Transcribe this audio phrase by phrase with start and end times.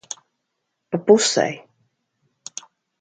[0.89, 1.55] Pa pusei.